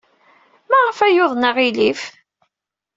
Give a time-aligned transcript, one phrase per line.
[0.69, 2.01] Maɣef ay yuḍen aɣilif?